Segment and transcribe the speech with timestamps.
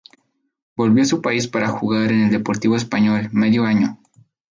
[0.75, 3.99] Volvió a su país para jugar en el Deportivo Español medio año.